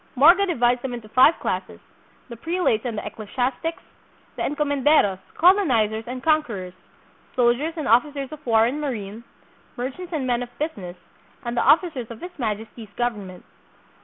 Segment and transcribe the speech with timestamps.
[0.15, 1.79] Morga divides them into five classes:
[2.27, 3.83] the prelates and ecclesi astics;
[4.35, 6.73] the encomenderos, colonizers, and conquerors;
[7.35, 9.23] sol diers and officers of war and marine;
[9.77, 10.97] merchants and men of business;
[11.45, 13.45] and the officers of his Majesty's govern ment.